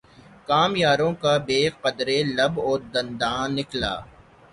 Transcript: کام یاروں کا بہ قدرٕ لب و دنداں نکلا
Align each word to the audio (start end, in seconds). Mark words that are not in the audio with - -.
کام 0.49 0.71
یاروں 0.83 1.13
کا 1.21 1.33
بہ 1.45 1.59
قدرٕ 1.83 2.19
لب 2.37 2.53
و 2.67 2.71
دنداں 2.93 3.41
نکلا 3.55 3.93